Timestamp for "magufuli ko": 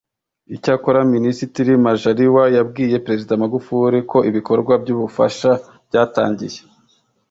3.41-4.17